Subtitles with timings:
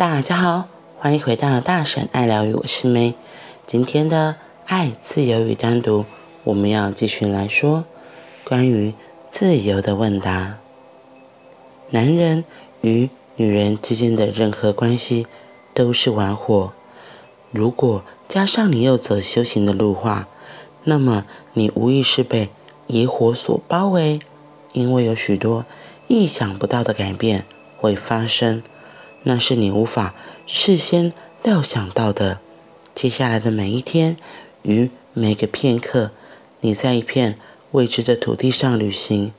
[0.00, 0.66] 大家好，
[0.98, 3.12] 欢迎回到大婶爱疗愈，我是梅。
[3.66, 6.06] 今天的爱、自由与单独，
[6.42, 7.84] 我们要继续来说
[8.42, 8.94] 关于
[9.30, 10.56] 自由的问答。
[11.90, 12.44] 男人
[12.80, 15.26] 与女人之间的任何关系
[15.74, 16.72] 都是玩火，
[17.50, 20.28] 如果加上你又走修行的路话，
[20.84, 22.48] 那么你无疑是被
[22.86, 24.20] 野火所包围，
[24.72, 25.66] 因为有许多
[26.08, 27.44] 意想不到的改变
[27.76, 28.62] 会发生。
[29.24, 30.14] 那是你无法
[30.46, 32.38] 事先料想到的。
[32.94, 34.16] 接下来的每一天
[34.62, 36.10] 与每个片刻，
[36.60, 37.38] 你在一片
[37.72, 39.32] 未知的土地上旅行。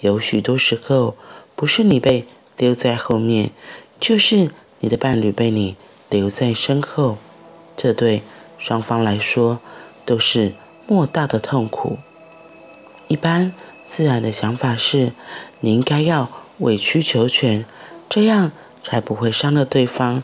[0.00, 1.16] 有许多时候，
[1.54, 3.50] 不是你被丢在后面，
[4.00, 5.76] 就是你的伴侣被你
[6.10, 7.16] 留在身后。
[7.76, 8.22] 这对
[8.58, 9.60] 双方来说
[10.04, 10.54] 都是
[10.86, 11.98] 莫大的痛苦。
[13.08, 13.52] 一般
[13.86, 15.12] 自然的想法是，
[15.60, 17.64] 你应该要委曲求全，
[18.08, 18.52] 这样。
[18.86, 20.22] 才不会伤了对方，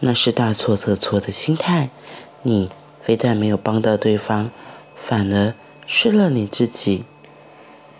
[0.00, 1.88] 那是大错特错的心态。
[2.42, 2.68] 你
[3.00, 4.50] 非但没有帮到对方，
[4.94, 5.54] 反而
[5.86, 7.04] 失了你自己，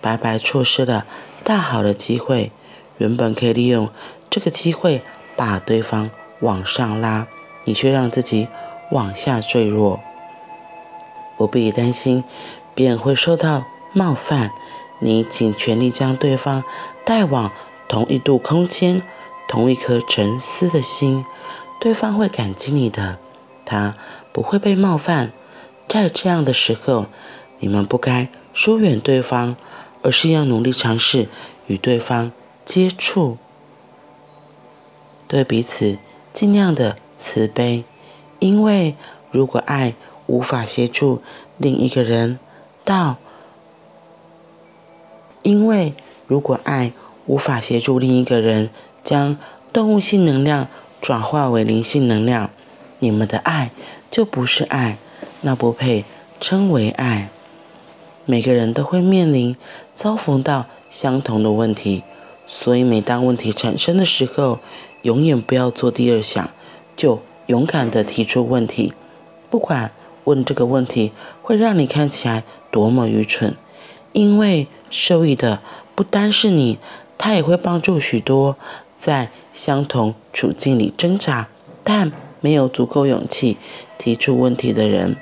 [0.02, 1.06] 白白错失了
[1.42, 2.52] 大好的机会。
[2.98, 3.88] 原本可以利用
[4.28, 5.00] 这个机会
[5.34, 7.26] 把对方往上拉，
[7.64, 8.48] 你却让自己
[8.90, 9.98] 往下坠落。
[11.38, 12.22] 不必担心
[12.74, 14.50] 别人会受到冒犯，
[14.98, 16.62] 你尽全力将对方
[17.02, 17.50] 带往
[17.88, 19.00] 同一度空间。
[19.52, 21.26] 同一颗沉思的心，
[21.78, 23.18] 对方会感激你的，
[23.66, 23.94] 他
[24.32, 25.30] 不会被冒犯。
[25.86, 27.04] 在这样的时候，
[27.58, 29.56] 你们不该疏远对方，
[30.00, 31.28] 而是要努力尝试
[31.66, 32.32] 与对方
[32.64, 33.36] 接触，
[35.28, 35.98] 对彼此
[36.32, 37.84] 尽量的慈悲。
[38.38, 38.96] 因为
[39.30, 39.94] 如果爱
[40.28, 41.20] 无法协助
[41.58, 42.38] 另一个人
[42.84, 43.18] 到，
[45.42, 45.92] 因为
[46.26, 46.92] 如果爱
[47.26, 48.70] 无法协助另一个人。
[49.12, 49.36] 将
[49.74, 50.68] 动物性能量
[51.02, 52.48] 转化为灵性能量，
[53.00, 53.70] 你们的爱
[54.10, 54.96] 就不是爱，
[55.42, 56.06] 那不配
[56.40, 57.28] 称为爱。
[58.24, 59.54] 每个人都会面临
[59.94, 62.04] 遭逢到相同的问题，
[62.46, 64.60] 所以每当问题产生的时候，
[65.02, 66.48] 永远不要做第二想，
[66.96, 68.94] 就勇敢地提出问题。
[69.50, 69.90] 不管
[70.24, 71.12] 问这个问题
[71.42, 73.54] 会让你看起来多么愚蠢，
[74.12, 75.60] 因为受益的
[75.94, 76.78] 不单是你，
[77.18, 78.56] 它也会帮助许多。
[79.02, 81.48] 在相同处境里挣扎，
[81.82, 83.56] 但没有足够勇气
[83.98, 85.16] 提出问题的人，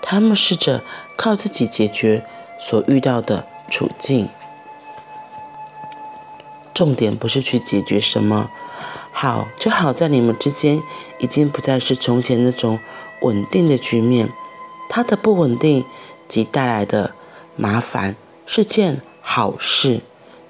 [0.00, 0.82] 他们试着
[1.18, 2.24] 靠自己解决
[2.58, 4.30] 所遇到的处境。
[6.72, 8.48] 重点不是去解决什么，
[9.12, 10.80] 好就好在你们之间
[11.18, 12.78] 已经不再是从前那种
[13.20, 14.30] 稳定的局面，
[14.88, 15.84] 它的不稳定
[16.26, 17.12] 及带来的
[17.54, 18.16] 麻烦
[18.46, 20.00] 是件好事。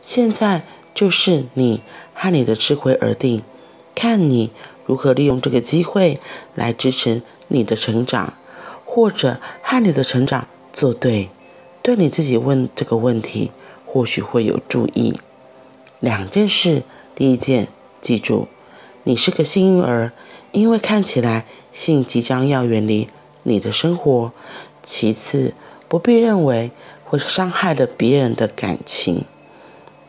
[0.00, 0.62] 现在
[0.94, 1.82] 就是你。
[2.16, 3.42] 和你的智慧而定，
[3.94, 4.50] 看你
[4.86, 6.18] 如何利用这个机会
[6.54, 8.32] 来支持你的成长，
[8.86, 11.28] 或者和你的成长作对。
[11.82, 13.52] 对你自己问这个问题，
[13.84, 15.20] 或许会有助益。
[16.00, 16.82] 两件事，
[17.14, 17.68] 第一件，
[18.00, 18.48] 记住，
[19.04, 20.10] 你是个幸运儿，
[20.50, 23.08] 因为看起来性即将要远离
[23.44, 24.32] 你的生活。
[24.82, 25.54] 其次，
[25.86, 26.70] 不必认为
[27.04, 29.24] 会伤害了别人的感情。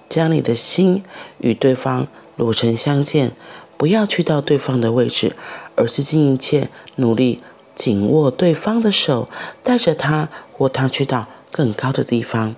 [0.10, 1.04] 将你的心
[1.40, 3.32] 与对方裸诚相见，
[3.78, 5.36] 不要去到对方的位置，
[5.76, 7.42] 而是尽一切努力
[7.76, 9.30] 紧握对方的手，
[9.64, 12.56] 带着他或他去到更高的地方。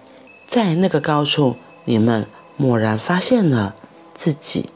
[0.47, 1.55] 在那个高处，
[1.85, 2.25] 你们
[2.57, 3.75] 蓦然发现了
[4.15, 4.69] 自己。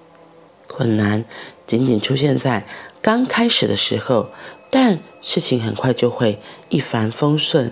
[0.68, 1.24] 困难
[1.68, 2.66] 仅仅出现在
[3.02, 4.30] 刚开始的时候，
[4.72, 6.40] 但事情很快就会
[6.70, 7.72] 一帆风顺。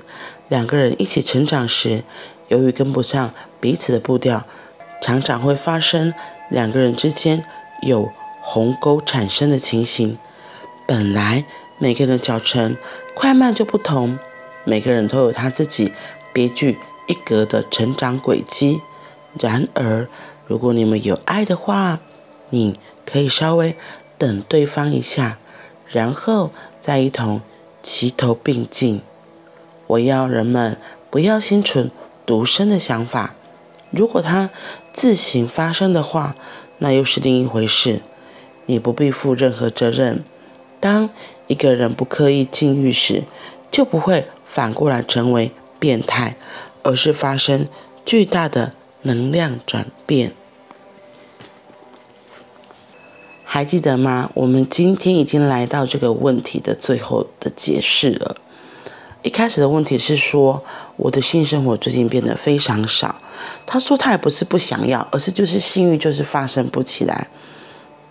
[0.50, 2.04] 两个人一起成长时，
[2.50, 4.46] 由于跟不上彼此的步调。
[5.02, 6.14] 常常会发生
[6.50, 7.44] 两个人之间
[7.82, 10.18] 有鸿沟产生的情形。
[10.88, 11.44] 本来
[11.80, 12.78] 每个人的脚程
[13.16, 14.20] 快慢就不同，
[14.64, 15.92] 每个人都有他自己
[16.32, 18.80] 别具一格的成长轨迹。
[19.40, 20.08] 然而，
[20.46, 22.00] 如果你们有爱的话，
[22.50, 23.76] 你可以稍微
[24.18, 25.38] 等对方一下，
[25.88, 27.42] 然后再一同
[27.82, 29.02] 齐头并进。
[29.88, 30.78] 我要人们
[31.10, 31.90] 不要心存
[32.26, 33.34] 独身的想法。
[33.92, 34.50] 如果它
[34.94, 36.36] 自行发生的话，
[36.80, 38.02] 那又是另一回事。
[38.66, 40.24] 你不必负任何责任。
[40.80, 41.10] 当
[41.48, 43.24] 一个人不刻意禁欲时，
[43.70, 46.36] 就不会反过来成为变态，
[46.84, 47.68] 而是发生
[48.06, 50.32] 巨大的能量转变。
[53.44, 54.32] 还记得吗？
[54.34, 58.38] 我们今天已经来到这个问题的最后的解释了。
[59.24, 60.64] 一开始的问题是说，
[60.96, 63.16] 我的性生活最近变得非常少。
[63.66, 67.28] 他说他也不是不想要，而是就是性欲就是发生不起来。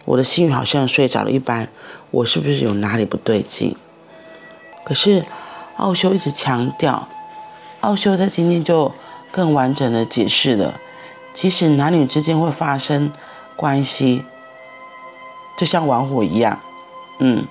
[0.05, 1.69] 我的性欲好像睡着了一般，
[2.13, 3.75] 我是不是有哪里不对劲？
[4.85, 5.25] 可是
[5.77, 7.09] 奥修一直强调，
[7.81, 8.93] 奥修在今天就
[9.33, 10.81] 更完整的解释了，
[11.35, 13.13] 其实男女之间会发生
[13.57, 14.23] 关系，
[15.57, 16.61] 就像玩火一样，
[17.19, 17.45] 嗯，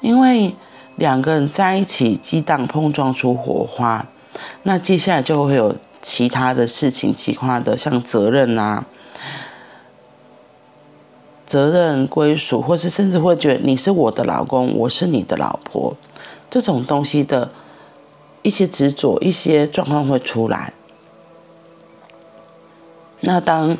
[0.00, 0.54] 因为
[0.96, 4.06] 两个人在一起激荡碰撞出火花，
[4.62, 8.84] 那接下来就会有其他的事情，其他的像责任啊。
[11.46, 15.94] 责任归属，或是甚至会觉得你是我的老公，我是你的老婆，
[16.50, 17.50] 这种东西的
[18.42, 20.72] 一些执着、一些状况会出来。
[23.20, 23.76] 那当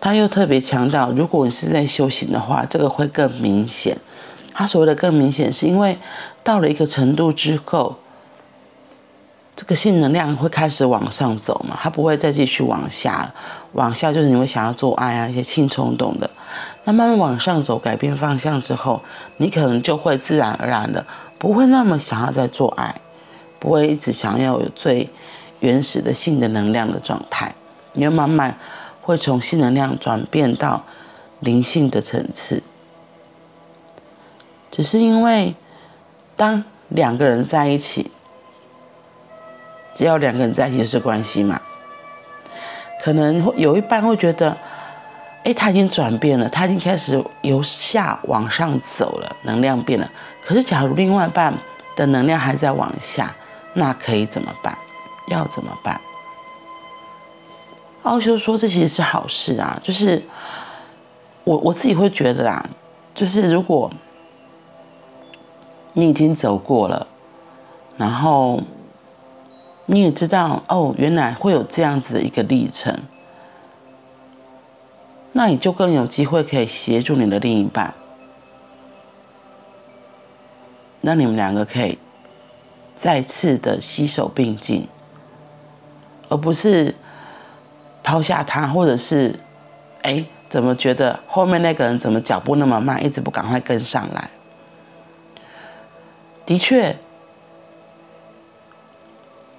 [0.00, 3.96] 他又特别强调，如果你是在修行的话，这个会更明显。
[4.54, 5.98] 他所谓的更明显，是因为
[6.42, 7.96] 到了一个程度之后。
[9.56, 13.32] 这个性能量会开始往上走嘛，它不会再继续往下。
[13.74, 16.28] 往下就是你会想要做爱啊，一些性冲动的。
[16.82, 19.00] 那慢慢往上走，改变方向之后，
[19.36, 21.06] 你可能就会自然而然的
[21.38, 22.92] 不会那么想要再做爱，
[23.60, 25.08] 不会一直想要有最
[25.60, 27.54] 原始的性的能量的状态。
[27.92, 28.58] 你会慢慢
[29.02, 30.82] 会从性能量转变到
[31.38, 32.60] 灵性的层次。
[34.74, 35.54] 只是因为
[36.34, 38.10] 当两个人在一起。
[39.94, 41.60] 只要两个人在一起是关系嘛，
[43.00, 44.56] 可能会有一半会觉得，
[45.44, 50.10] 哎，他已经转变了，他已经开始由下往上走了，能量变了。
[50.44, 51.54] 可是，假如另外一半
[51.94, 53.32] 的能量还在往下，
[53.74, 54.76] 那可以怎么办？
[55.28, 56.00] 要怎么办？
[58.02, 60.20] 奥修说，这其实是好事啊，就是
[61.44, 62.66] 我我自己会觉得啦，
[63.14, 63.88] 就是如果
[65.94, 67.06] 你已经走过了，
[67.96, 68.60] 然后。
[69.86, 73.02] 你也知道哦，原来会有这样子的一个历程，
[75.32, 77.92] 那你就更有机会可以协助你的另一半，
[81.02, 81.98] 让你们两个可以
[82.96, 84.88] 再次的携手并进，
[86.30, 86.94] 而不是
[88.02, 89.38] 抛下他，或者是
[90.00, 94.30] 哎，怎么觉得后面那个人怎么脚步那么慢，一直不赶快跟上来？
[96.46, 96.96] 的确。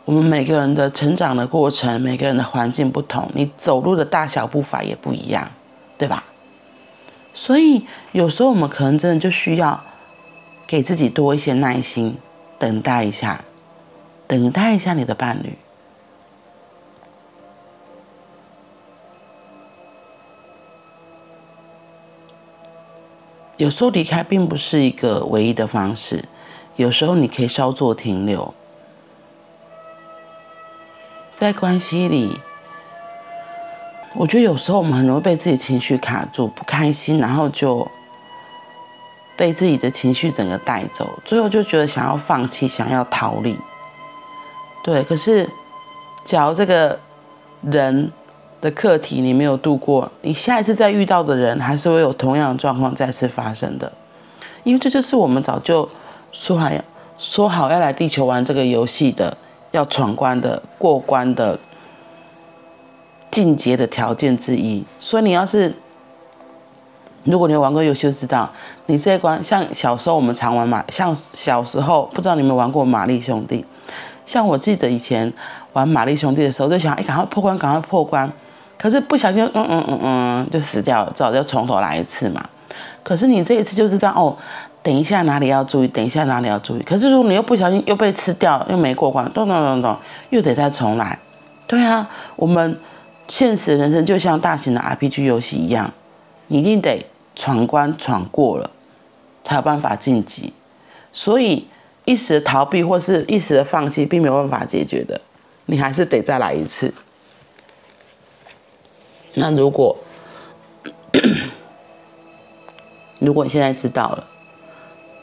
[0.06, 5.50] 我们每个人的成长的过程，每个人的环境不同，你走路的大小步伐也不一样，
[5.98, 6.24] 对吧？
[7.34, 9.84] 所以有时候我们可能真的就需要
[10.68, 12.16] 给自己多一些耐心，
[12.60, 13.44] 等待一下，
[14.28, 15.58] 等待一下你的伴侣。
[23.58, 26.24] 有时候离开并不是一个唯一的方式，
[26.76, 28.54] 有时候你可以稍作停留。
[31.36, 32.40] 在关系里，
[34.14, 37.86] 我觉得有时候我们很容易被自己情绪卡住，不开心，然后就
[39.36, 43.58] 被自己的情绪整个带走，最后就觉得想要放弃，想要逃离。
[44.82, 45.50] 对，可是，
[46.24, 46.98] 假如这个
[47.62, 48.12] 人
[48.62, 53.92] 的课题你没有度过，你下一次再遇到的人还是会有同样的状况再次发生的，
[54.64, 55.90] 因为这就是我们早就
[56.36, 56.70] 说好
[57.18, 59.36] 说好要来地球玩这个游戏的。
[59.72, 61.60] 要闯关的过关的
[63.30, 65.70] 进阶的条件之一，所以你要是
[67.26, 68.50] 如果你有玩过游戏，就知道
[68.86, 73.66] 你这一关，像小时候我们常玩嘛，像小时候不知道你们玩过玛丽兄弟，
[74.26, 75.34] 像我记得以前
[75.74, 78.32] 玩玛丽兄弟的时候，就想哎，赶快破关，赶快破关，
[78.78, 82.42] 可是不小心，嗯嗯嗯嗯，就死掉了，只好就从头来一次嘛。
[83.04, 84.38] 可是你这一次就知道哦。
[84.86, 85.88] 等一下，哪里要注意？
[85.88, 86.84] 等一下，哪里要注意？
[86.84, 89.98] 可是如果你又不小心又被吃掉，又没过关，咚咚咚咚，
[90.30, 91.18] 又得再重来。
[91.66, 92.80] 对啊，我们
[93.28, 95.92] 现实人生就像大型的 RPG 游戏一样，
[96.50, 97.04] 你一定得
[97.36, 98.70] 闯关闯过了，
[99.44, 100.54] 才有办法晋级。
[101.12, 101.68] 所以
[102.04, 105.20] 一时的逃避或是一时的放弃，并没有办法解决的，
[105.66, 106.94] 你还是得再来一次。
[109.34, 109.98] 那如果
[113.18, 114.28] 如果你现在知道了。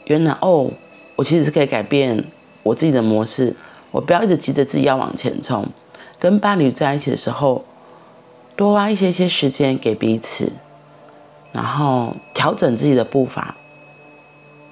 [0.05, 0.71] 原来哦，
[1.15, 2.23] 我其实是可以改变
[2.61, 3.55] 我自己的模式。
[3.91, 5.65] 我不要一直急着自己要往前冲。
[6.19, 7.63] 跟伴侣在一起的时候，
[8.55, 10.51] 多花一些些时间给彼此，
[11.51, 13.55] 然后调整自己的步伐，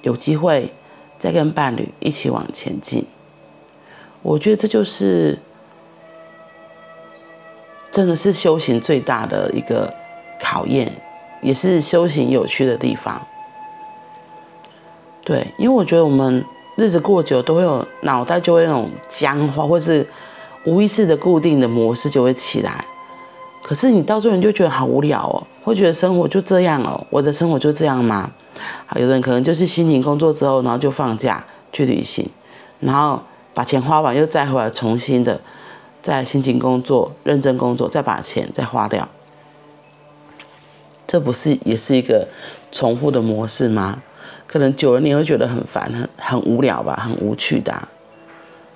[0.02, 0.72] 有机会
[1.18, 3.04] 再跟伴侣一起往前进。
[4.22, 5.38] 我觉得这就是
[7.90, 9.92] 真的是修行最大的一个
[10.40, 10.90] 考验，
[11.42, 13.20] 也是修行有趣的地方。
[15.24, 16.44] 对，因为我觉得我们
[16.76, 20.06] 日子过久，都会有脑袋就会那种僵化，或是
[20.64, 22.84] 无意识的固定的模式就会起来。
[23.62, 28.30] 可是你到最后你就觉得好无聊哦，会觉得生活就这样哦，我的生活就这样吗？
[28.86, 32.28] 好，有人可能就是辛勤工作之后，然后就放假去旅行，
[32.80, 33.22] 然后
[33.54, 35.40] 把钱花完又再回来，重新的
[36.02, 39.08] 再辛勤工作、认真工作，再把钱再花掉。
[41.06, 42.26] 这不是也是一个
[42.72, 44.02] 重复的模式吗？
[44.52, 47.88] 可能久了你会觉得很烦、很很无聊吧，很无趣的。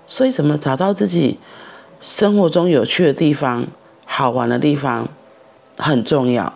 [0.06, 1.38] 所以，什么找到自己
[2.00, 3.66] 生活中有趣的地方、
[4.06, 5.06] 好玩的地方
[5.76, 6.54] 很重要。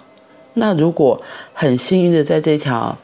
[0.55, 1.21] 那如果
[1.53, 2.97] 很幸运的在这条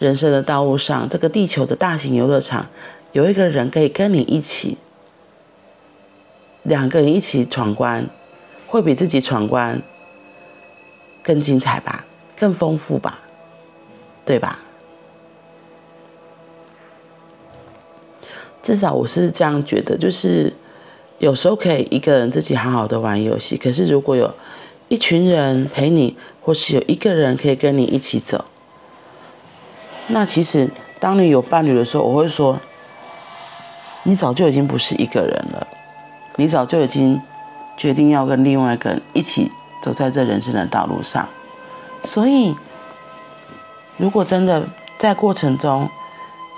[0.00, 2.66] 人生的道路上，这个地球的大型游乐场
[3.12, 4.78] 有一个人可以跟你一起，
[6.64, 8.08] 两个人一起闯关，
[8.66, 9.80] 会比自己闯关
[11.22, 12.04] 更精彩吧，
[12.36, 13.20] 更丰富吧，
[14.24, 14.58] 对吧？
[18.62, 20.52] 至少我是这样觉得，就是
[21.18, 24.32] 有时候可以一个人自己好好的玩游戏，可是如果有
[24.88, 28.44] 一群人陪你，或是有一个人可以跟你一起走，
[30.08, 32.58] 那其实当你有伴侣的时候，我会说，
[34.02, 35.66] 你早就已经不是一个人了，
[36.36, 37.20] 你早就已经
[37.76, 39.50] 决定要跟另外一个人一起
[39.82, 41.26] 走在这人生的道路上。
[42.04, 42.54] 所以，
[43.96, 44.62] 如果真的
[44.98, 45.88] 在过程中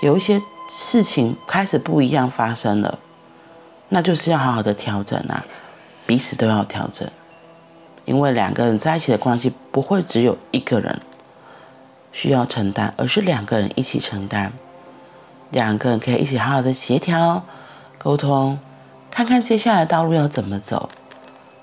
[0.01, 2.97] 有一些，事情开始不一样发生了，
[3.89, 5.45] 那就是要好好的调整啊，
[6.05, 7.07] 彼此都要调整，
[8.05, 10.99] 因为两个人在一起的关系不会只有一个人
[12.11, 14.51] 需要承担，而是两个人一起承担，
[15.51, 17.43] 两个人可以一起好好的协调
[17.97, 18.57] 沟通，
[19.11, 20.89] 看看接下来道路要怎么走，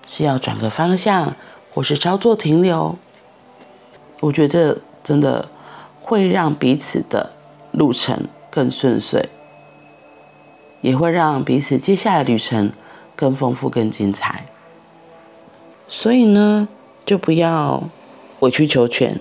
[0.07, 1.35] 是要转个方向，
[1.75, 2.97] 或是稍作停留。
[4.21, 5.49] 我觉得真的
[6.03, 7.33] 会让彼此的
[7.73, 8.29] 路程。
[8.51, 9.29] 更顺遂，
[10.81, 12.73] 也会让彼此接下来旅程
[13.15, 14.47] 更丰富、更精彩。
[15.89, 16.69] 所以呢，
[17.07, 17.85] 就不要
[18.41, 19.21] 委曲求全，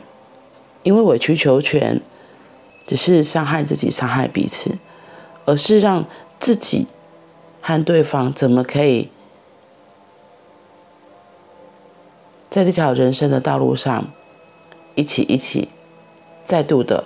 [0.83, 2.01] 因为委曲求全
[2.87, 4.77] 只是伤害自己、伤害彼此，
[5.45, 6.05] 而是让
[6.39, 6.87] 自己
[7.61, 9.09] 和对方怎么可以
[12.49, 14.05] 在这条人生的道路上
[14.95, 15.69] 一起、一起
[16.45, 17.03] 再度的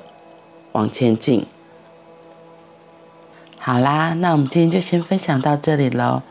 [0.74, 1.46] 往前进。
[3.66, 6.22] 好啦，那我们今天就先分享到这里喽。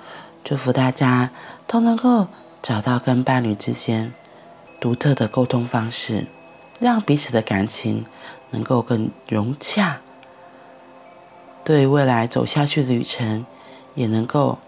[0.44, 1.30] 祝福大家
[1.66, 2.26] 都能够
[2.60, 4.12] 找到跟伴侣之间
[4.78, 6.26] 独特的沟通方式，
[6.78, 8.04] 让彼此的感情
[8.50, 9.96] 能够更融洽，
[11.64, 13.46] 对未来走下去的旅程
[13.94, 14.58] 也能够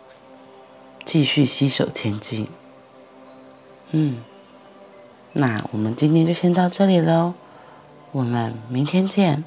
[1.05, 2.49] 继续携手前进。
[3.91, 4.23] 嗯，
[5.35, 7.35] 那我们今天就先到这里喽，
[8.13, 9.45] 我们明天见，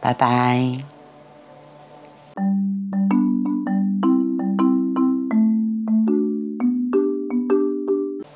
[0.00, 0.95] 拜拜。